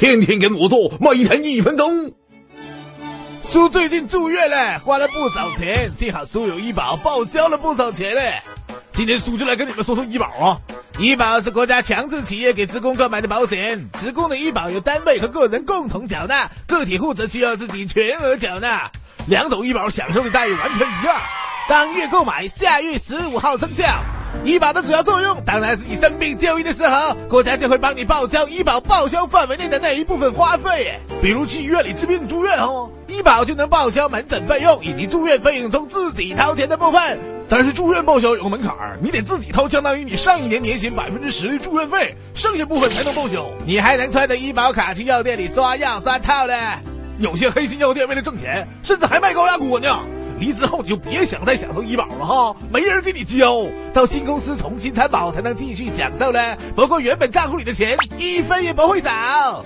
[0.00, 2.14] 天天跟我做，每天一分钟。
[3.44, 8.40] 叔最近住院了，花了不少钱，幸好叔有医保，报销了不少钱嘞。
[8.94, 10.58] 今天叔就来跟你们说说医保啊。
[10.98, 18.90] 医保是国家强制企业给职工购买的保险，职工的医保由单位和个人共同缴纳，个体户则需要自己全额缴纳。
[19.26, 21.20] 两种医保享受的待遇完全一样，
[21.68, 23.84] 当月购买，下月十五号生效。
[24.44, 30.98] 医保的主要作用当然是你生病就医的时候，国家就会帮你报销医保报销范围内的那一部分花费。
[31.20, 37.18] 比如去医院里治病住院哦，医保就能报销门诊费用以及住院费用中自己掏钱的部分。
[37.48, 43.50] 但是住院报销有个门槛，你得自己掏相当于你上一年年薪百分之十的住院费，剩下部分才能报销。
[43.66, 46.54] 你还能揣着医保卡去药店里刷药刷套呢。
[47.18, 50.00] 有些黑心药店为了挣钱，甚至还卖高压锅呢。
[50.40, 56.56] 离职后你就别想再享受医保了哈，没人给你交，到新公司重新参保才能继续享受呢。
[56.74, 59.64] 不过原本账户里的钱一分也不会少。